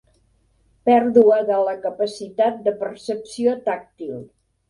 Pèrdua 0.89 1.35
de 1.49 1.59
la 1.67 1.75
capacitat 1.83 2.57
de 2.69 2.75
percepció 2.81 3.55
tàctil. 3.71 4.19